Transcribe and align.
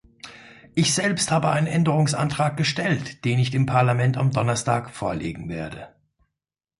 Ich 0.73 0.95
selbst 0.95 1.29
habe 1.29 1.51
einen 1.51 1.67
Änderungsantrag 1.67 2.57
gestellt, 2.57 3.23
den 3.23 3.37
ich 3.37 3.51
dem 3.51 3.67
Parlament 3.67 4.17
am 4.17 4.31
Donnerstag 4.31 4.89
vorlegen 4.89 5.47
werde. 5.47 5.89